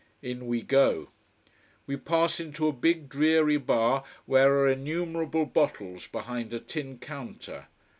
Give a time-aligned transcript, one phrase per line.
[0.23, 1.09] In we go.
[1.85, 7.67] We pass into a big, dreary bar, where are innumerable bottles behind a tin counter.